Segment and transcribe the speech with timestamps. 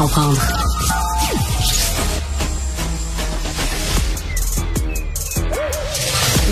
[0.00, 0.40] Comprendre.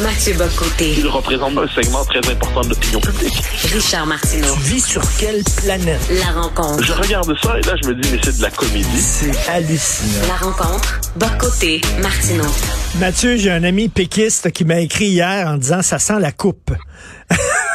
[0.03, 3.43] Mathieu Bocoté, Il représente un segment très important de l'opinion publique.
[3.73, 4.55] Richard Martineau.
[4.57, 5.99] vis sur quelle planète?
[6.11, 6.85] La rencontre.
[6.85, 9.01] Je regarde ça et là, je me dis, mais c'est de la comédie.
[9.01, 10.29] C'est hallucinant.
[10.29, 11.01] La rencontre.
[11.17, 12.45] Bocoté, Martineau.
[12.97, 16.71] Mathieu, j'ai un ami péquiste qui m'a écrit hier en disant ça sent la coupe.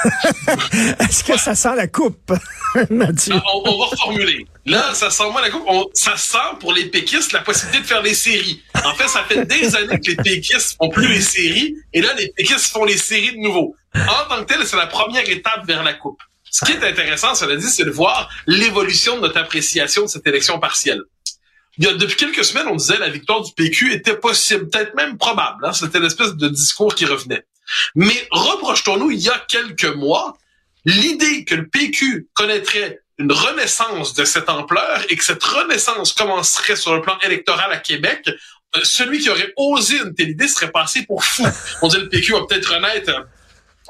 [0.99, 2.31] Est-ce que ça sent la coupe,
[2.89, 3.33] Mathieu?
[3.53, 4.45] on, on va reformuler.
[4.65, 5.63] Là, ça sent moins la coupe.
[5.67, 8.61] On- ça sent pour les péquistes la possibilité de faire des séries.
[8.83, 12.13] En fait, ça fait des années que les péquistes font plus les séries, et là,
[12.17, 13.75] les péquistes font les séries de nouveau.
[13.95, 16.19] En tant que tel, c'est la première étape vers la coupe.
[16.49, 20.25] Ce qui est intéressant, cela dit, c'est de voir l'évolution de notre appréciation de cette
[20.27, 21.01] élection partielle.
[21.79, 24.93] Il y a, depuis quelques semaines, on disait la victoire du PQ était possible, peut-être
[24.95, 25.65] même probable.
[25.65, 25.73] Hein?
[25.73, 27.43] C'était l'espèce de discours qui revenait.
[27.95, 30.35] Mais reproche-t-nous il y a quelques mois
[30.85, 36.75] l'idée que le PQ connaîtrait une renaissance de cette ampleur et que cette renaissance commencerait
[36.75, 40.71] sur le plan électoral à Québec, euh, celui qui aurait osé une telle idée serait
[40.71, 41.45] passé pour fou.
[41.81, 43.23] On dit le PQ va peut-être renaître, euh,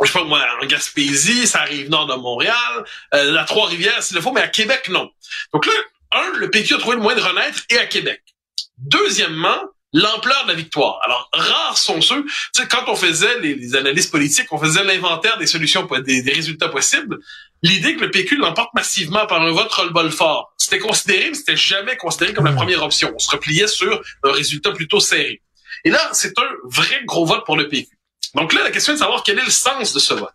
[0.01, 2.83] je sais pas moi, en Gaspésie, ça arrive nord de Montréal,
[3.13, 5.09] euh, la Trois-Rivières s'il le faut, mais à Québec, non.
[5.53, 5.73] Donc là,
[6.11, 8.21] un, le PQ a trouvé le moyen de renaître et à Québec.
[8.77, 9.61] Deuxièmement,
[9.93, 10.99] l'ampleur de la victoire.
[11.05, 14.83] Alors, rares sont ceux, tu sais, quand on faisait les, les analyses politiques, on faisait
[14.83, 17.19] l'inventaire des solutions, des, des résultats possibles,
[17.61, 21.55] l'idée que le PQ l'emporte massivement par un vote roll-ball fort, c'était considéré, mais c'était
[21.55, 23.11] jamais considéré comme la première option.
[23.15, 25.41] On se repliait sur un résultat plutôt serré.
[25.85, 27.89] Et là, c'est un vrai gros vote pour le PQ.
[28.35, 30.33] Donc là, la question est de savoir quel est le sens de ce vote.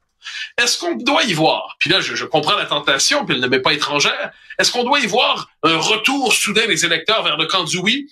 [0.57, 3.47] Est-ce qu'on doit y voir, puis là je, je comprends la tentation, puis elle ne
[3.47, 7.47] m'est pas étrangère, est-ce qu'on doit y voir un retour soudain des électeurs vers le
[7.47, 8.11] camp du oui?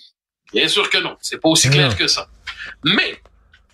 [0.53, 2.29] Bien sûr que non, c'est pas aussi clair que ça.
[2.83, 3.21] Mais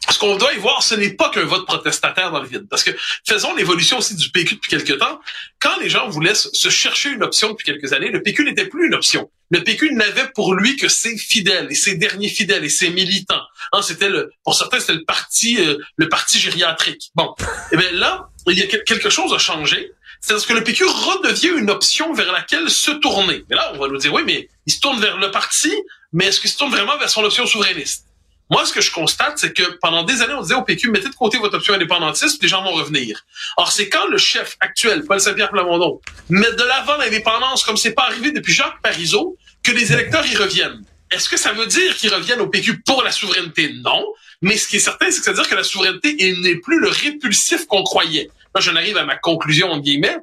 [0.09, 2.67] ce qu'on doit y voir, ce n'est pas qu'un vote protestataire dans le vide.
[2.69, 2.91] Parce que
[3.25, 5.19] faisons l'évolution aussi du PQ depuis quelque temps.
[5.59, 8.66] Quand les gens voulaient se se chercher une option depuis quelques années, le PQ n'était
[8.66, 9.29] plus une option.
[9.50, 13.44] Le PQ n'avait pour lui que ses fidèles et ses derniers fidèles et ses militants.
[13.72, 17.12] Hein, c'était le, pour certains, c'était le parti, euh, le parti gériatrique.
[17.16, 17.33] Bon,
[17.72, 19.92] et bien là, il y a quel- quelque chose a changé.
[20.22, 23.44] C'est-à-dire que le PQ redevient une option vers laquelle se tourner.
[23.50, 25.74] Mais là, on va nous dire, oui, mais il se tourne vers le parti,
[26.14, 28.06] mais est-ce qu'il se tourne vraiment vers son option souverainiste?
[28.50, 31.09] Moi, ce que je constate, c'est que pendant des années, on disait au PQ, mettez
[31.09, 33.26] de côté votre option indépendantiste, les gens vont revenir.
[33.58, 36.00] Or, c'est quand le chef actuel, Paul Saint-Pierre Plamondon,
[36.30, 40.36] met de l'avant l'indépendance comme c'est pas arrivé depuis Jacques Parizeau, que les électeurs y
[40.36, 40.84] reviennent.
[41.13, 43.74] Est-ce que ça veut dire qu'ils reviennent au PQ pour la souveraineté?
[43.84, 44.06] Non.
[44.41, 46.79] Mais ce qui est certain, c'est que ça veut dire que la souveraineté n'est plus
[46.79, 48.29] le répulsif qu'on croyait.
[48.53, 50.18] Là, j'en arrive à ma conclusion, entre guillemets.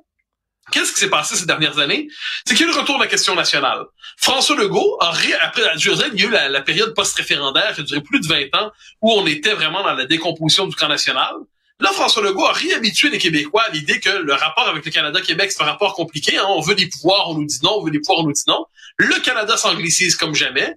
[0.72, 2.06] Qu'est-ce qui s'est passé ces dernières années?
[2.44, 3.80] C'est qu'il y a eu le retour de la question nationale.
[4.18, 7.74] François Legault a ré- après, je dirais, il y a eu la, la période post-référendaire
[7.74, 8.70] qui a duré plus de 20 ans
[9.02, 11.32] où on était vraiment dans la décomposition du camp national.
[11.80, 15.50] Là, François Legault a réhabitué les Québécois à l'idée que le rapport avec le Canada-Québec,
[15.50, 16.36] c'est un rapport compliqué.
[16.36, 16.44] Hein?
[16.48, 17.78] On veut des pouvoirs, on nous dit non.
[17.78, 18.66] On veut des pouvoirs, on nous dit non.
[18.96, 20.76] Le Canada s'anglicise comme jamais.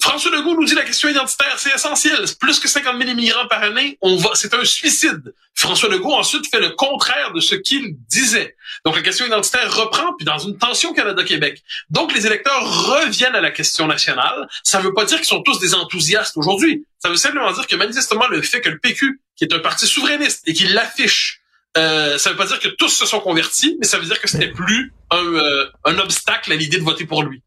[0.00, 2.24] François Legault nous dit la question identitaire, c'est essentiel.
[2.40, 5.34] Plus que 50 000 immigrants par année, on va, c'est un suicide.
[5.54, 8.56] François Legault ensuite fait le contraire de ce qu'il disait.
[8.84, 11.62] Donc la question identitaire reprend, puis dans une tension Canada-Québec.
[11.90, 14.48] Donc les électeurs reviennent à la question nationale.
[14.62, 16.86] Ça ne veut pas dire qu'ils sont tous des enthousiastes aujourd'hui.
[17.00, 19.86] Ça veut simplement dire que manifestement le fait que le PQ, qui est un parti
[19.86, 21.40] souverainiste et qui l'affiche,
[21.76, 24.28] euh, ça veut pas dire que tous se sont convertis, mais ça veut dire que
[24.28, 27.42] c'était plus un, euh, un obstacle à l'idée de voter pour lui.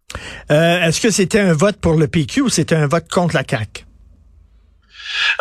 [0.52, 3.44] Euh, Est-ce que c'était un vote pour le PQ ou c'était un vote contre la
[3.48, 3.84] CAQ?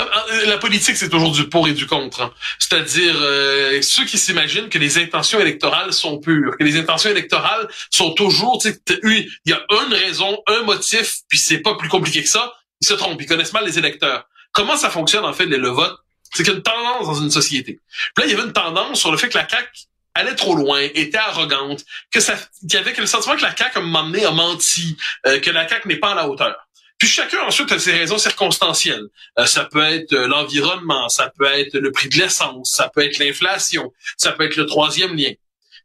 [0.00, 2.22] Euh, euh, La politique, c'est toujours du pour et du contre.
[2.22, 2.32] hein.
[2.58, 7.68] C'est-à-dire euh, ceux qui s'imaginent que les intentions électorales sont pures, que les intentions électorales
[7.90, 8.60] sont toujours,
[9.04, 12.52] il y a une raison, un motif, puis c'est pas plus compliqué que ça.
[12.80, 14.24] Ils se trompent, ils connaissent mal les électeurs.
[14.52, 15.96] Comment ça fonctionne en fait le vote
[16.32, 17.80] C'est qu'il y a une tendance dans une société.
[18.14, 19.68] Puis là, il y avait une tendance sur le fait que la CAQ
[20.14, 23.54] allait trop loin, était arrogante, que ça, qu'il y avait que le sentiment que la
[23.54, 24.96] CAQ a donné a menti,
[25.26, 26.56] euh, que la CAQ n'est pas à la hauteur.
[26.98, 29.06] Puis chacun ensuite a ses raisons circonstancielles.
[29.38, 33.02] Euh, ça peut être euh, l'environnement, ça peut être le prix de l'essence, ça peut
[33.02, 35.32] être l'inflation, ça peut être le troisième lien.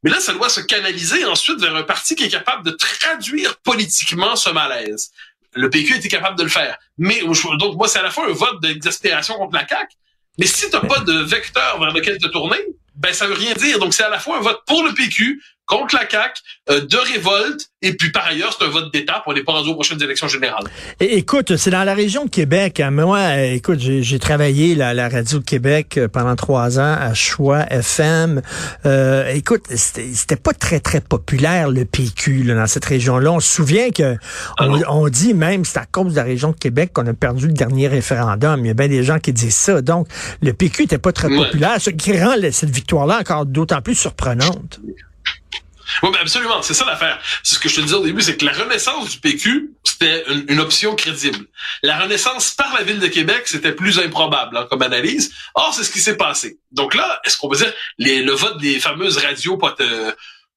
[0.04, 3.58] Mais là, ça doit se canaliser ensuite vers un parti qui est capable de traduire
[3.60, 5.12] politiquement ce malaise.
[5.54, 6.78] Le PQ était capable de le faire.
[6.98, 9.96] Mais donc moi, c'est à la fois un vote d'exaspération contre la CAQ,
[10.38, 12.60] mais si tu n'as pas de vecteur vers lequel te tourner,
[12.96, 13.80] ben ça veut rien dire.
[13.80, 16.98] Donc c'est à la fois un vote pour le PQ, contre la CAQ, euh, de
[16.98, 20.28] révolte, et puis par ailleurs, c'est un vote d'État pour les pas aux prochaines élections
[20.28, 20.64] générales.
[21.00, 22.80] écoute, c'est dans la région de Québec.
[22.80, 22.90] Hein.
[22.90, 27.14] Moi, euh, écoute, j'ai travaillé à la radio de Québec euh, pendant trois ans à
[27.14, 28.42] Choix FM.
[28.88, 33.34] Euh, écoute, c'était pas très, très populaire, le PQ, là, dans cette région-là.
[33.34, 34.16] On se souvient que
[34.58, 37.46] ah on, dit même c'est à cause de la région de Québec qu'on a perdu
[37.46, 38.62] le dernier référendum.
[38.66, 39.84] Il y a bien des gens qui disent ça.
[39.84, 40.08] Donc,
[40.42, 44.80] le PQ était pas très populaire, ce qui rend cette victoire-là encore d'autant plus surprenante.
[46.04, 47.20] Oui, ben absolument, c'est ça l'affaire.
[47.44, 50.24] C'est ce que je te disais au début, c'est que la renaissance du PQ, c'était
[50.48, 51.46] une, option crédible.
[51.84, 55.34] La renaissance par la ville de Québec, c'était plus improbable hein, comme analyse.
[55.54, 56.58] Or, c'est ce qui s'est passé.
[56.72, 59.58] Donc là, est-ce qu'on peut dire le vote des fameuses radios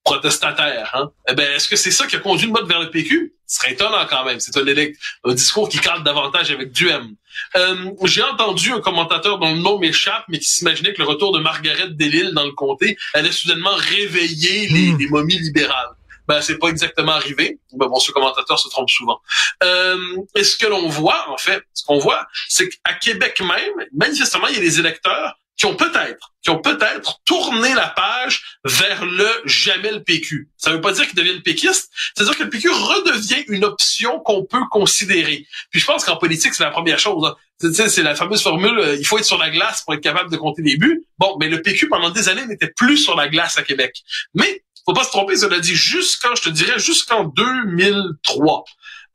[0.09, 1.11] protestataires, hein?
[1.29, 3.35] Eh ben, est-ce que c'est ça qui a conduit le vote vers le PQ?
[3.47, 4.41] Ce serait étonnant quand même.
[4.41, 7.15] C'est un, un, discours qui cadre davantage avec Duhem.
[7.57, 11.33] Euh, J'ai entendu un commentateur dont le nom m'échappe, mais qui s'imaginait que le retour
[11.33, 14.99] de Margaret Delille dans le comté allait soudainement réveiller les, hmm.
[14.99, 15.91] les momies libérales.
[16.27, 17.59] Ben, c'est pas exactement arrivé.
[17.73, 19.21] Ben, bon, ce commentateur se trompe souvent.
[19.63, 19.97] Euh,
[20.35, 24.47] et ce que l'on voit, en fait, ce qu'on voit, c'est qu'à Québec même, manifestement,
[24.49, 29.05] il y a des électeurs qui ont peut-être, qui ont peut-être tourné la page vers
[29.05, 30.49] le jamais le PQ.
[30.57, 34.45] Ça veut pas dire qu'ils deviennent péquistes, c'est-à-dire que le PQ redevient une option qu'on
[34.45, 35.47] peut considérer.
[35.71, 37.27] Puis je pense qu'en politique, c'est la première chose.
[37.27, 37.35] Hein.
[37.73, 40.37] C'est la fameuse formule, euh, il faut être sur la glace pour être capable de
[40.37, 41.05] compter les buts.
[41.19, 43.97] Bon, mais le PQ, pendant des années, n'était plus sur la glace à Québec.
[44.35, 48.65] Mais faut pas se tromper, cela dit jusqu'en, je te dirais, jusqu'en 2003.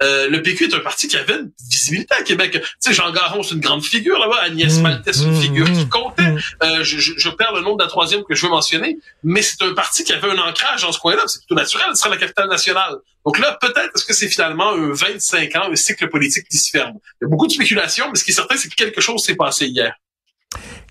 [0.03, 2.51] Euh, le PQ est un parti qui avait une visibilité à Québec.
[2.51, 4.41] Tu sais, Jean Garon, c'est une grande figure là-bas.
[4.43, 6.35] Agnès mmh, Maltais, c'est une mmh, figure qui mmh, comptait.
[6.63, 9.61] Euh, je, je, perds le nom de la troisième que je veux mentionner, mais c'est
[9.61, 11.23] un parti qui avait un ancrage dans ce coin-là.
[11.27, 12.95] C'est plutôt naturel, ce sera la capitale nationale.
[13.25, 16.69] Donc là, peut-être est-ce que c'est finalement un 25 ans, un cycle politique qui se
[16.69, 16.97] ferme?
[17.21, 19.23] Il y a beaucoup de spéculation, mais ce qui est certain, c'est que quelque chose
[19.23, 19.93] s'est passé hier.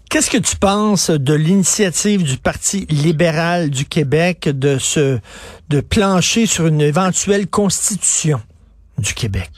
[0.08, 5.18] Qu'est-ce que tu penses de l'initiative du Parti libéral du Québec de se
[5.70, 8.40] de plancher sur une éventuelle constitution?
[9.02, 9.50] Du Québec.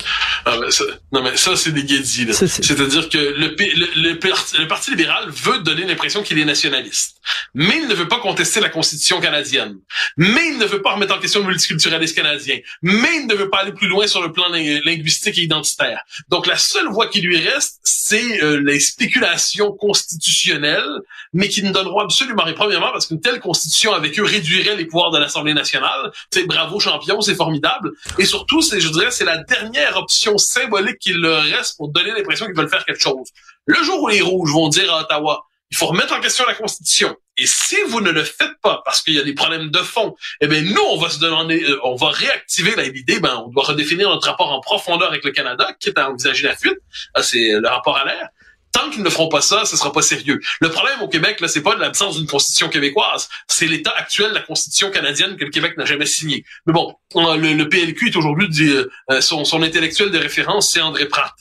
[0.47, 2.27] Ah, ça, non, mais ça, c'est des guédis.
[2.33, 7.17] C'est-à-dire que le, le, le, Parti libéral veut donner l'impression qu'il est nationaliste.
[7.53, 9.77] Mais il ne veut pas contester la Constitution canadienne.
[10.17, 12.59] Mais il ne veut pas remettre en question le multiculturalisme canadien.
[12.83, 16.01] Mais il ne veut pas aller plus loin sur le plan linguistique et identitaire.
[16.29, 21.01] Donc, la seule voie qui lui reste, c'est euh, les spéculations constitutionnelles,
[21.35, 22.55] mais qui ne donneront absolument rien.
[22.55, 26.13] Premièrement, parce qu'une telle constitution avec eux réduirait les pouvoirs de l'Assemblée nationale.
[26.31, 27.93] C'est bravo champion, c'est formidable.
[28.19, 32.11] Et surtout, c'est, je dirais, c'est la dernière option symbolique qu'il leur reste pour donner
[32.11, 33.29] l'impression qu'ils veulent faire quelque chose.
[33.67, 36.55] Le jour où les rouges vont dire à Ottawa, il faut remettre en question la
[36.55, 37.17] Constitution.
[37.37, 40.15] Et si vous ne le faites pas parce qu'il y a des problèmes de fond,
[40.41, 43.65] eh bien nous on va se demander, euh, on va réactiver l'idée, ben on doit
[43.65, 46.79] redéfinir notre rapport en profondeur avec le Canada, qui est à envisager la fuite.
[47.23, 48.29] C'est le rapport à l'air
[48.75, 50.41] tant qu'ils ne feront pas ça, ce sera pas sérieux.
[50.61, 54.35] Le problème au Québec, là, c'est pas l'absence d'une constitution québécoise, c'est l'état actuel de
[54.35, 56.45] la constitution canadienne que le Québec n'a jamais signée.
[56.67, 58.75] Mais bon, le, PLQ est aujourd'hui
[59.11, 61.33] euh, son, son intellectuel de référence, c'est André Pratt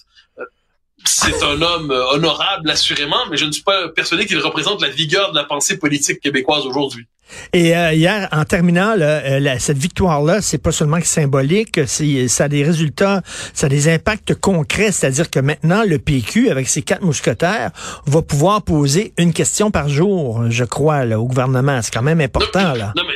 [1.06, 4.90] c'est un homme euh, honorable, assurément, mais je ne suis pas persuadé qu'il représente la
[4.90, 7.08] vigueur de la pensée politique québécoise aujourd'hui.
[7.52, 12.48] Et euh, hier, en terminant, euh, cette victoire-là, c'est pas seulement symbolique, c'est ça a
[12.48, 13.22] des résultats,
[13.54, 17.72] ça a des impacts concrets, c'est-à-dire que maintenant, le PQ, avec ses quatre mousquetaires,
[18.06, 21.82] va pouvoir poser une question par jour, je crois, là, au gouvernement.
[21.82, 22.94] C'est quand même important, là.
[22.96, 23.16] Non, mais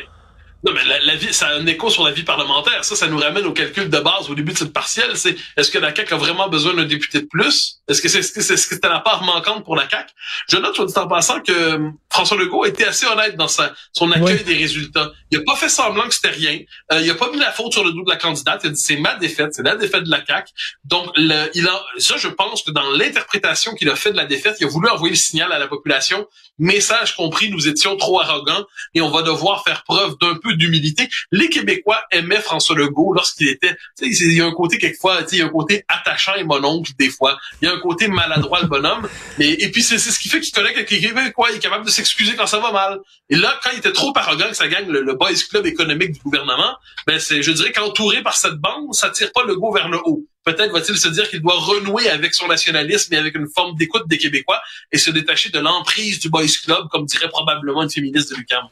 [0.64, 2.84] non, mais la, vie, ça a un écho sur la vie parlementaire.
[2.84, 5.16] Ça, ça nous ramène au calcul de base au début de cette partielle.
[5.16, 7.80] C'est est-ce que la CAQ a vraiment besoin d'un député de plus?
[7.88, 10.12] Est-ce que c'est ce que c'était la part manquante pour la CAQ?
[10.50, 13.48] Je note, soit dit en passant, que euh, François Legault a été assez honnête dans
[13.48, 15.12] sa, son accueil des résultats.
[15.30, 16.60] Il a pas fait semblant que c'était rien.
[16.92, 18.62] Euh, il a pas mis la faute sur le dos de la candidate.
[18.64, 20.52] Il a dit c'est ma défaite, c'est la défaite de la CAQ.
[20.86, 24.26] Donc, le, il a, ça, je pense que dans l'interprétation qu'il a fait de la
[24.26, 26.28] défaite, il a voulu envoyer le signal à la population.
[26.58, 31.10] Message compris, nous étions trop arrogants et on va devoir faire preuve d'un peu d'humilité.
[31.32, 35.42] Les Québécois aimaient François Legault lorsqu'il était, il y a un côté quelquefois, il y
[35.42, 37.38] a un côté attachant et mononcle des fois.
[37.62, 39.08] Il y a un côté maladroit le bonhomme.
[39.40, 41.92] Et puis c'est ce qui fait qu'il connaît que les Québécois, il est capable de
[41.92, 43.00] s'excuser quand ça va mal.
[43.30, 46.20] Et là, quand il était trop arrogant que ça gagne le, boys club économique du
[46.20, 49.90] gouvernement, ben c'est, je dirais qu'entouré par cette bande, ça tire pas le go vers
[49.90, 50.26] le haut.
[50.48, 54.04] Peut-être va-t-il se dire qu'il doit renouer avec son nationalisme et avec une forme d'écoute
[54.08, 54.62] des Québécois
[54.92, 58.64] et se détacher de l'emprise du Boys Club, comme dirait probablement une féministe de l'UQAM.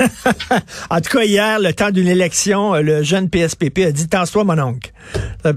[0.90, 4.44] en tout cas, hier, le temps d'une élection, euh, le jeune PSPP a dit «Tasse-toi,
[4.44, 4.92] mon oncle».
[5.44, 5.52] Oui,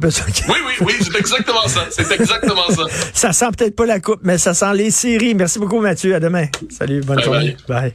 [0.65, 1.85] oui, oui, c'est exactement ça.
[1.89, 2.83] C'est exactement ça.
[3.13, 5.35] ça sent peut-être pas la coupe, mais ça sent les séries.
[5.35, 6.15] Merci beaucoup, Mathieu.
[6.15, 6.47] À demain.
[6.69, 7.57] Salut, bonne bye journée.
[7.67, 7.81] bye.
[7.81, 7.93] bye.